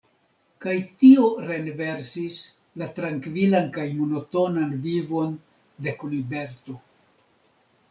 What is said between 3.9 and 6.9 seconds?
monotonan vivon de Kuniberto.